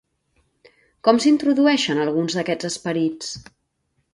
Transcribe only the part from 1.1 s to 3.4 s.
s'introdueixen alguns d'aquests esperits?